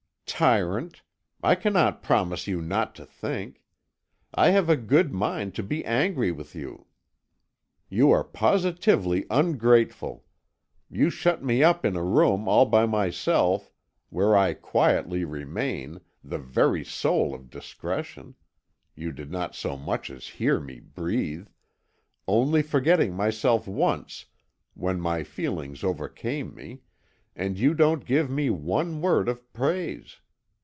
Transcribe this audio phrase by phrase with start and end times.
[0.25, 1.03] "Tyrant!
[1.43, 3.61] I cannot promise you not to think.
[4.33, 6.87] I have a good mind to be angry with you.
[7.89, 10.25] You are positively ungrateful.
[10.89, 13.71] You shut me up in a room all by myself,
[14.09, 18.33] where I quietly remain, the very soul of discretion
[18.95, 21.49] you did not so much as hear me breathe
[22.27, 24.25] only forgetting myself once
[24.73, 26.81] when my feelings overcame me,
[27.35, 30.17] and you don't give me one word of praise.